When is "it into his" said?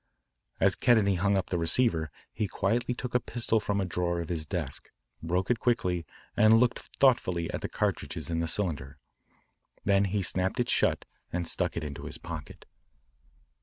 11.77-12.17